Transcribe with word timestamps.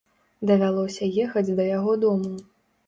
Давялося 0.51 1.11
ехаць 1.27 1.47
да 1.57 1.63
яго 1.77 1.91
дадому. 2.07 2.35